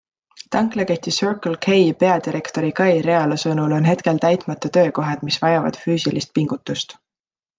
[0.53, 6.97] Tanklaketi Circle K peadirektori Kai Realo sõnul on hetkel täitmata töökohad, mis vajavad füüsilist pingutust.